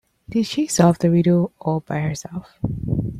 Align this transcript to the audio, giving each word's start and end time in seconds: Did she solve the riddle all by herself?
Did 0.27 0.47
she 0.47 0.65
solve 0.65 0.97
the 0.97 1.11
riddle 1.11 1.53
all 1.59 1.81
by 1.81 1.99
herself? 1.99 2.57